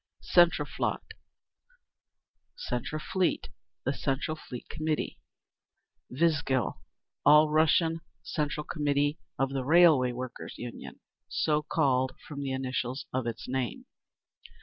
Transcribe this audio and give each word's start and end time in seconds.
Tsentroflot. 0.23 1.03
"Centre 2.55 2.97
Fleet"—the 2.97 3.93
Central 3.93 4.35
Fleet 4.35 4.67
Committee. 4.67 5.19
Vikzhel. 6.11 6.81
All 7.23 7.49
Russian 7.51 8.01
Central 8.23 8.63
Committee 8.63 9.19
of 9.37 9.51
the 9.53 9.63
Railway 9.63 10.11
Workers' 10.11 10.57
Union. 10.57 11.01
So 11.29 11.61
called 11.61 12.13
from 12.27 12.41
the 12.41 12.51
initials 12.51 13.05
of 13.13 13.27
its 13.27 13.47
name. 13.47 13.85